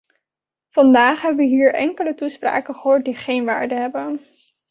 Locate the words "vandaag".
0.69-1.21